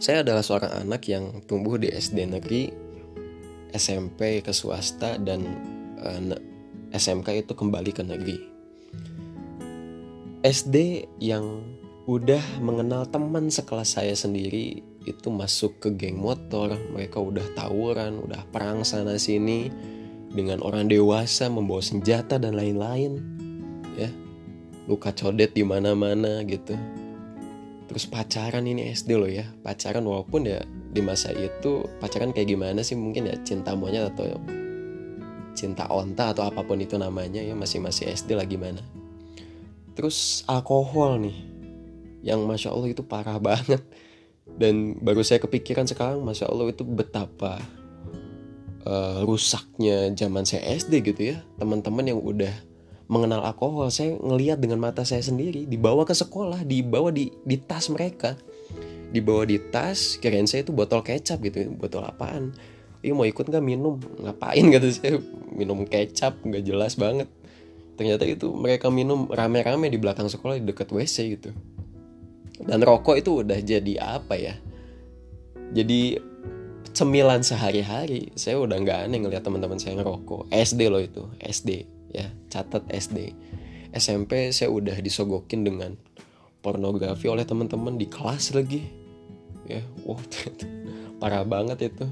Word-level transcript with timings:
Saya 0.00 0.24
adalah 0.24 0.40
seorang 0.40 0.88
anak 0.88 1.12
yang 1.12 1.44
tumbuh 1.44 1.76
di 1.76 1.92
SD 1.92 2.24
negeri, 2.24 2.72
SMP 3.76 4.40
ke 4.40 4.48
swasta 4.48 5.20
dan 5.20 5.44
uh, 6.00 6.40
eh, 6.40 6.40
SMK 6.96 7.44
itu 7.44 7.52
kembali 7.52 7.92
ke 7.92 8.00
negeri. 8.00 8.36
SD 10.40 11.04
yang 11.20 11.60
udah 12.08 12.40
mengenal 12.64 13.04
teman 13.12 13.52
sekelas 13.52 14.00
saya 14.00 14.16
sendiri 14.16 14.80
itu 15.04 15.28
masuk 15.28 15.76
ke 15.84 15.92
geng 15.92 16.16
motor, 16.16 16.80
mereka 16.96 17.20
udah 17.20 17.44
tawuran, 17.52 18.24
udah 18.24 18.40
perang 18.48 18.80
sana 18.88 19.20
sini 19.20 19.68
dengan 20.32 20.64
orang 20.64 20.88
dewasa 20.88 21.52
membawa 21.52 21.84
senjata 21.84 22.40
dan 22.40 22.56
lain-lain. 22.56 23.20
Ya. 24.00 24.08
Luka 24.88 25.12
codet 25.12 25.52
di 25.52 25.60
mana-mana 25.60 26.40
gitu 26.48 26.72
terus 27.90 28.06
pacaran 28.06 28.62
ini 28.70 28.94
SD 28.94 29.18
loh 29.18 29.26
ya 29.26 29.50
pacaran 29.66 30.06
walaupun 30.06 30.46
ya 30.46 30.62
di 30.94 31.02
masa 31.02 31.34
itu 31.34 31.82
pacaran 31.98 32.30
kayak 32.30 32.54
gimana 32.54 32.86
sih? 32.86 32.94
Mungkin 32.94 33.26
ya 33.26 33.34
cinta 33.42 33.74
monyet 33.74 34.14
atau 34.14 34.38
cinta 35.58 35.90
onta 35.90 36.30
atau 36.30 36.46
apa 36.46 36.62
pun 36.62 36.78
itu 36.78 36.94
namanya 36.94 37.42
ya 37.42 37.58
masih 37.58 37.82
masih 37.82 38.06
SD 38.14 38.38
lah 38.38 38.46
gimana? 38.46 38.78
Terus 39.98 40.46
alkohol 40.46 41.18
nih 41.18 41.36
yang 42.22 42.46
masya 42.46 42.70
Allah 42.70 42.94
itu 42.94 43.02
parah 43.02 43.42
banget. 43.50 43.82
Dan 44.46 44.98
baru 45.02 45.26
saya 45.26 45.42
kepikiran 45.42 45.90
sekarang 45.90 46.22
masya 46.22 46.46
Allah 46.46 46.70
itu 46.70 46.86
betapa 46.86 47.58
uh, 48.86 49.26
rusaknya 49.26 50.14
zaman 50.14 50.46
saya 50.46 50.78
SD 50.78 51.02
gitu 51.10 51.34
ya 51.34 51.42
teman-teman 51.58 52.06
yang 52.06 52.22
udah 52.22 52.50
mengenal 53.10 53.42
alkohol 53.42 53.90
saya 53.90 54.14
ngelihat 54.22 54.62
dengan 54.62 54.78
mata 54.78 55.02
saya 55.02 55.18
sendiri 55.18 55.66
dibawa 55.66 56.06
ke 56.06 56.14
sekolah 56.14 56.62
dibawa 56.62 57.10
di 57.10 57.34
di 57.42 57.58
tas 57.58 57.90
mereka. 57.90 58.38
Dibawa 59.10 59.42
di 59.42 59.58
tas 59.58 60.14
kirain 60.22 60.46
saya 60.46 60.62
itu 60.62 60.70
botol 60.70 61.02
kecap 61.02 61.42
gitu 61.42 61.66
botol 61.74 62.06
apaan? 62.06 62.54
Iya 63.02 63.18
mau 63.18 63.26
ikut 63.26 63.42
nggak 63.50 63.64
minum? 63.66 63.98
Ngapain? 63.98 64.62
Gitu 64.78 64.88
saya 64.94 65.14
minum 65.50 65.82
kecap 65.82 66.38
nggak 66.46 66.62
jelas 66.62 66.94
banget. 66.94 67.26
Ternyata 67.98 68.22
itu 68.22 68.54
mereka 68.54 68.86
minum 68.88 69.26
rame-rame 69.26 69.90
di 69.90 69.98
belakang 69.98 70.30
sekolah 70.30 70.62
di 70.62 70.64
dekat 70.70 70.94
WC 70.94 71.16
gitu. 71.34 71.50
Dan 72.62 72.86
rokok 72.86 73.18
itu 73.18 73.42
udah 73.42 73.58
jadi 73.58 74.20
apa 74.20 74.38
ya? 74.38 74.54
Jadi 75.74 76.20
cemilan 76.94 77.42
sehari-hari. 77.42 78.30
Saya 78.38 78.62
udah 78.62 78.78
nggak 78.78 79.10
aneh 79.10 79.18
ngeliat 79.26 79.42
teman-teman 79.42 79.80
saya 79.82 79.98
ngerokok. 79.98 80.46
SD 80.54 80.80
loh 80.86 81.02
itu 81.02 81.26
SD 81.42 81.99
ya 82.10 82.28
catat 82.50 82.86
SD 82.90 83.34
SMP 83.90 84.54
saya 84.54 84.70
udah 84.70 84.94
disogokin 85.02 85.66
dengan 85.66 85.98
pornografi 86.62 87.26
oleh 87.26 87.42
teman-teman 87.42 87.98
di 87.98 88.06
kelas 88.06 88.54
lagi. 88.54 88.86
Ya 89.66 89.82
wow 90.06 90.18
parah 91.20 91.42
banget 91.42 91.90
itu. 91.90 92.06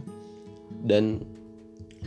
Dan 0.83 1.23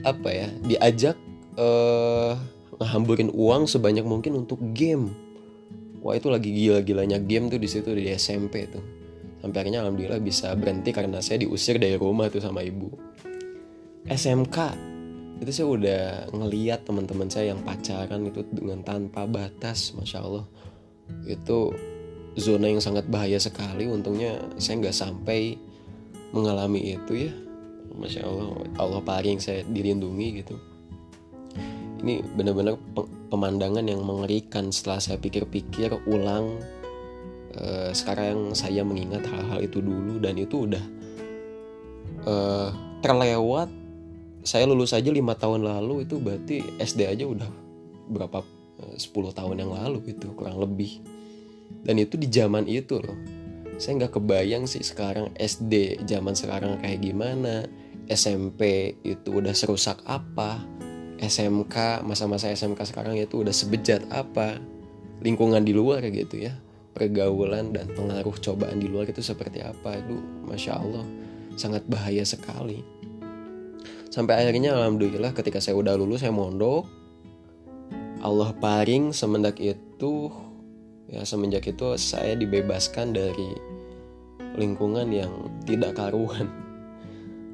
apa 0.03 0.29
ya 0.31 0.47
diajak 0.63 1.15
uh, 1.55 2.35
ngehamburin 2.79 3.31
uang 3.31 3.67
sebanyak 3.71 4.03
mungkin 4.03 4.43
untuk 4.43 4.59
game. 4.75 5.15
Wah 6.01 6.17
itu 6.17 6.33
lagi 6.33 6.49
gila-gilanya 6.49 7.21
game 7.21 7.47
tuh 7.47 7.61
di 7.61 7.69
situ 7.69 7.93
di 7.95 8.09
SMP 8.11 8.67
tuh. 8.67 8.83
Sampai 9.39 9.65
akhirnya 9.65 9.85
alhamdulillah 9.85 10.21
bisa 10.21 10.53
berhenti 10.53 10.93
karena 10.93 11.21
saya 11.23 11.41
diusir 11.41 11.77
dari 11.81 11.95
rumah 11.97 12.29
tuh 12.29 12.43
sama 12.43 12.61
ibu. 12.61 12.89
SMK 14.09 14.90
itu 15.41 15.49
saya 15.49 15.67
udah 15.73 16.03
ngeliat 16.37 16.85
teman-teman 16.85 17.25
saya 17.25 17.57
yang 17.57 17.65
pacaran 17.65 18.29
itu 18.29 18.45
dengan 18.53 18.85
tanpa 18.85 19.25
batas 19.25 19.89
masya 19.97 20.21
allah. 20.21 20.45
Itu 21.25 21.73
zona 22.37 22.69
yang 22.69 22.77
sangat 22.77 23.09
bahaya 23.09 23.41
sekali. 23.41 23.89
Untungnya 23.89 24.37
saya 24.61 24.77
nggak 24.77 24.93
sampai 24.93 25.57
mengalami 26.29 26.93
itu 26.93 27.25
ya. 27.25 27.33
Masya 27.97 28.21
allah 28.21 28.53
allah 28.77 29.01
paling 29.01 29.41
saya 29.41 29.65
dilindungi 29.65 30.45
gitu. 30.45 30.55
Ini 32.05 32.21
benar-benar 32.37 32.77
pemandangan 33.33 33.85
yang 33.89 34.05
mengerikan 34.05 34.69
setelah 34.69 35.01
saya 35.01 35.17
pikir-pikir 35.17 35.89
ulang 36.05 36.61
uh, 37.57 37.89
sekarang 37.89 38.53
saya 38.53 38.85
mengingat 38.85 39.25
hal-hal 39.25 39.65
itu 39.65 39.81
dulu 39.81 40.21
dan 40.21 40.37
itu 40.37 40.69
udah 40.69 40.85
uh, 42.29 42.69
terlewat 43.01 43.80
saya 44.41 44.65
lulus 44.65 44.93
aja 44.97 45.13
lima 45.13 45.37
tahun 45.37 45.61
lalu 45.61 46.09
itu 46.09 46.17
berarti 46.17 46.65
SD 46.81 47.05
aja 47.05 47.25
udah 47.29 47.49
berapa 48.09 48.41
10 48.97 48.97
eh, 48.97 49.33
tahun 49.37 49.55
yang 49.61 49.71
lalu 49.71 50.01
itu 50.09 50.33
kurang 50.33 50.57
lebih. 50.57 51.01
Dan 51.85 52.01
itu 52.01 52.17
di 52.17 52.27
zaman 52.27 52.65
itu 52.65 52.97
loh. 52.99 53.15
Saya 53.77 54.01
nggak 54.01 54.17
kebayang 54.17 54.65
sih 54.69 54.81
sekarang 54.81 55.33
SD 55.37 56.05
zaman 56.05 56.33
sekarang 56.33 56.81
kayak 56.81 57.01
gimana. 57.01 57.65
SMP 58.09 58.93
itu 59.05 59.29
udah 59.39 59.53
serusak 59.53 60.01
apa? 60.03 60.61
SMK 61.21 62.01
masa-masa 62.01 62.49
SMK 62.49 62.81
sekarang 62.89 63.15
itu 63.17 63.45
udah 63.45 63.53
sebejat 63.53 64.09
apa? 64.09 64.57
Lingkungan 65.21 65.61
di 65.61 65.73
luar 65.73 66.01
gitu 66.09 66.41
ya. 66.41 66.57
Pergaulan 66.91 67.71
dan 67.71 67.87
pengaruh 67.93 68.35
cobaan 68.41 68.81
di 68.81 68.89
luar 68.89 69.07
itu 69.07 69.23
seperti 69.23 69.63
apa? 69.63 70.01
Itu 70.01 70.17
masya 70.49 70.81
Allah 70.81 71.05
sangat 71.55 71.85
bahaya 71.87 72.25
sekali 72.25 73.00
sampai 74.11 74.43
akhirnya 74.43 74.75
alhamdulillah 74.75 75.31
ketika 75.31 75.63
saya 75.63 75.79
udah 75.79 75.95
lulus 75.95 76.21
saya 76.21 76.35
mondok. 76.35 76.85
Allah 78.21 78.53
paring 78.53 79.15
semenjak 79.17 79.57
itu 79.57 80.29
ya 81.09 81.25
semenjak 81.25 81.65
itu 81.65 81.97
saya 81.97 82.37
dibebaskan 82.37 83.17
dari 83.17 83.57
lingkungan 84.59 85.09
yang 85.09 85.31
tidak 85.65 85.97
karuan. 85.97 86.51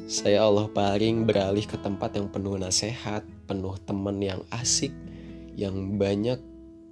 Saya 0.07 0.43
Allah 0.43 0.67
paring 0.71 1.23
beralih 1.23 1.63
ke 1.63 1.79
tempat 1.79 2.15
yang 2.15 2.27
penuh 2.31 2.59
nasihat 2.59 3.23
penuh 3.47 3.75
teman 3.83 4.19
yang 4.19 4.39
asik 4.51 4.91
yang 5.55 5.99
banyak 5.99 6.39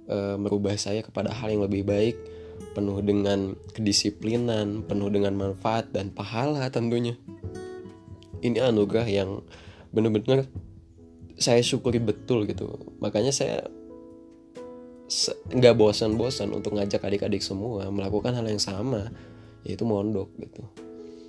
e, 0.04 0.36
merubah 0.36 0.76
saya 0.76 1.00
kepada 1.00 1.32
hal 1.32 1.48
yang 1.48 1.64
lebih 1.64 1.84
baik 1.88 2.16
penuh 2.76 3.00
dengan 3.00 3.56
kedisiplinan 3.72 4.84
penuh 4.84 5.08
dengan 5.08 5.32
manfaat 5.36 5.88
dan 5.92 6.12
pahala 6.12 6.68
tentunya 6.68 7.16
ini 8.42 8.60
anugerah 8.60 9.06
yang 9.08 9.40
benar-benar 9.92 10.48
saya 11.36 11.60
syukuri 11.60 12.00
betul 12.00 12.48
gitu. 12.48 12.80
Makanya 13.00 13.32
saya 13.32 13.68
nggak 15.52 15.78
bosan-bosan 15.78 16.50
untuk 16.50 16.74
ngajak 16.74 16.98
adik-adik 17.06 17.38
semua 17.38 17.86
melakukan 17.94 18.34
hal 18.34 18.42
yang 18.42 18.58
sama 18.58 19.12
yaitu 19.62 19.86
mondok 19.86 20.30
gitu. 20.40 20.66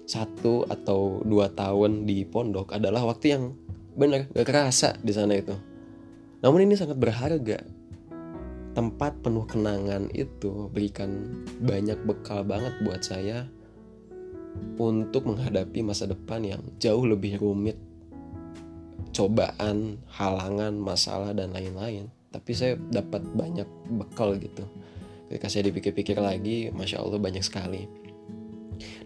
Satu 0.08 0.64
atau 0.66 1.22
dua 1.28 1.52
tahun 1.52 2.08
di 2.08 2.24
pondok 2.24 2.74
adalah 2.74 3.04
waktu 3.04 3.36
yang 3.36 3.44
benar 3.98 4.30
gak 4.32 4.48
kerasa 4.48 4.96
di 5.04 5.12
sana 5.12 5.36
itu. 5.36 5.54
Namun 6.40 6.70
ini 6.70 6.78
sangat 6.78 6.96
berharga. 7.02 7.60
Tempat 8.78 9.26
penuh 9.26 9.42
kenangan 9.50 10.06
itu 10.14 10.70
berikan 10.70 11.42
banyak 11.66 11.98
bekal 12.06 12.46
banget 12.46 12.78
buat 12.86 13.02
saya 13.02 13.50
untuk 14.78 15.26
menghadapi 15.28 15.82
masa 15.82 16.06
depan 16.06 16.46
yang 16.46 16.62
jauh 16.78 17.06
lebih 17.06 17.42
rumit, 17.42 17.78
cobaan, 19.12 19.98
halangan, 20.14 20.78
masalah 20.78 21.34
dan 21.34 21.54
lain-lain. 21.54 22.10
Tapi 22.30 22.52
saya 22.54 22.78
dapat 22.78 23.26
banyak 23.34 23.66
bekal 23.98 24.38
gitu. 24.38 24.68
Ketika 25.28 25.48
saya 25.50 25.68
dipikir-pikir 25.68 26.18
lagi, 26.22 26.70
masya 26.72 27.02
Allah 27.02 27.20
banyak 27.20 27.42
sekali. 27.42 27.90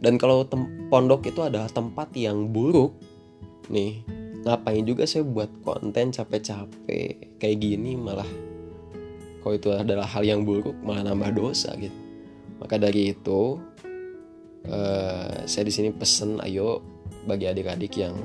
Dan 0.04 0.20
kalau 0.20 0.44
pondok 0.92 1.32
itu 1.32 1.40
adalah 1.40 1.72
tempat 1.72 2.12
yang 2.18 2.52
buruk, 2.52 2.92
nih 3.72 4.04
ngapain 4.42 4.84
juga 4.84 5.06
saya 5.06 5.22
buat 5.22 5.48
konten 5.62 6.10
capek-capek 6.10 7.38
kayak 7.38 7.58
gini 7.62 7.94
malah 7.94 8.26
kalau 9.42 9.54
itu 9.58 9.70
adalah 9.74 10.06
hal 10.06 10.26
yang 10.26 10.46
buruk 10.46 10.74
malah 10.82 11.14
nambah 11.14 11.34
dosa 11.34 11.74
gitu. 11.78 11.94
Maka 12.62 12.78
dari 12.78 13.10
itu 13.10 13.58
uh, 14.68 15.46
saya 15.48 15.64
di 15.66 15.74
sini 15.74 15.90
pesen 15.94 16.38
ayo 16.44 16.84
bagi 17.26 17.50
adik-adik 17.50 17.94
yang 17.98 18.18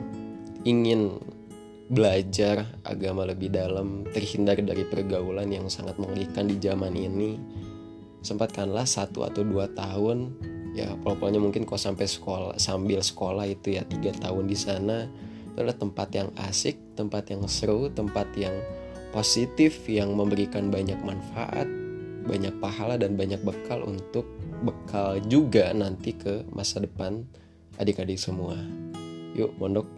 ingin 0.66 1.20
belajar 1.86 2.66
agama 2.82 3.22
lebih 3.22 3.54
dalam 3.54 4.02
terhindar 4.10 4.58
dari 4.58 4.82
pergaulan 4.82 5.46
yang 5.46 5.70
sangat 5.70 5.94
mengerikan 6.02 6.50
di 6.50 6.58
zaman 6.58 6.92
ini 6.98 7.38
sempatkanlah 8.26 8.82
satu 8.82 9.22
atau 9.22 9.46
dua 9.46 9.70
tahun. 9.70 10.34
Ya 10.76 10.92
pokoknya 10.92 11.40
mungkin 11.40 11.64
kok 11.64 11.80
sampai 11.80 12.04
sekolah 12.04 12.60
sambil 12.60 13.00
sekolah 13.00 13.48
itu 13.48 13.80
ya 13.80 13.82
tiga 13.88 14.12
tahun 14.12 14.44
di 14.44 14.58
sana 14.58 15.08
itu 15.56 15.64
adalah 15.64 15.80
tempat 15.80 16.08
yang 16.12 16.28
asik 16.52 16.76
tempat 17.00 17.32
yang 17.32 17.40
seru 17.48 17.88
tempat 17.88 18.28
yang 18.36 18.52
positif 19.08 19.88
yang 19.88 20.12
memberikan 20.12 20.68
banyak 20.68 21.00
manfaat 21.00 21.64
banyak 22.28 22.52
pahala 22.60 23.00
dan 23.00 23.16
banyak 23.16 23.40
bekal 23.40 23.88
untuk 23.88 24.28
bekal 24.62 25.20
juga 25.26 25.72
nanti 25.72 26.16
ke 26.16 26.46
masa 26.52 26.80
depan 26.80 27.24
adik-adik 27.80 28.16
semua. 28.16 28.56
Yuk, 29.36 29.52
mondok 29.60 29.95